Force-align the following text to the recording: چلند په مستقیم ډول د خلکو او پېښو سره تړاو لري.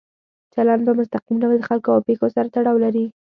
چلند 0.53 0.81
په 0.87 0.91
مستقیم 0.99 1.37
ډول 1.43 1.57
د 1.59 1.63
خلکو 1.69 1.89
او 1.95 2.05
پېښو 2.07 2.27
سره 2.35 2.47
تړاو 2.55 2.77
لري. 2.85 3.05